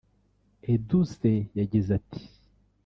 [0.73, 2.21] Edouce yagize ati